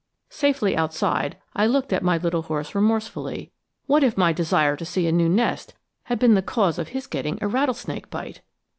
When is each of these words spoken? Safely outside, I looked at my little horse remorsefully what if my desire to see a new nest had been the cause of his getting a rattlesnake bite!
Safely 0.31 0.75
outside, 0.75 1.37
I 1.55 1.67
looked 1.67 1.93
at 1.93 2.01
my 2.01 2.17
little 2.17 2.41
horse 2.41 2.73
remorsefully 2.73 3.51
what 3.85 4.03
if 4.03 4.17
my 4.17 4.33
desire 4.33 4.75
to 4.77 4.83
see 4.83 5.05
a 5.05 5.11
new 5.11 5.29
nest 5.29 5.75
had 6.05 6.17
been 6.17 6.33
the 6.33 6.41
cause 6.41 6.79
of 6.79 6.87
his 6.87 7.05
getting 7.05 7.37
a 7.39 7.47
rattlesnake 7.47 8.09
bite! 8.09 8.41